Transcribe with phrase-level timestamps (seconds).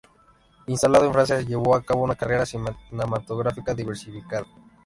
[0.65, 4.47] Instalado en Francia, llevó a cabo una carrera cinematográfica diversificada.